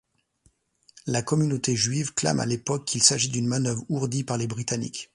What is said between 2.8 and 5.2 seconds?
qu'il s'agit d'une manœuvre ourdie par les Britanniques.